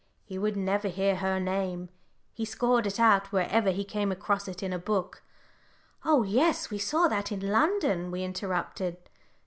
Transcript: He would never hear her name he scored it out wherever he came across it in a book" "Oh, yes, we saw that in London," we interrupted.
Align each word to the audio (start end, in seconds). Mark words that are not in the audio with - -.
He 0.25 0.39
would 0.39 0.57
never 0.57 0.87
hear 0.87 1.15
her 1.17 1.39
name 1.39 1.89
he 2.33 2.43
scored 2.43 2.87
it 2.87 2.99
out 2.99 3.31
wherever 3.31 3.69
he 3.69 3.83
came 3.83 4.11
across 4.11 4.47
it 4.47 4.63
in 4.63 4.73
a 4.73 4.79
book" 4.79 5.21
"Oh, 6.03 6.23
yes, 6.23 6.71
we 6.71 6.79
saw 6.79 7.07
that 7.07 7.31
in 7.31 7.51
London," 7.51 8.09
we 8.09 8.23
interrupted. 8.23 8.97